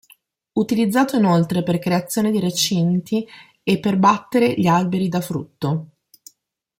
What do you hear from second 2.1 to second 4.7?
di recinti, e per battere gli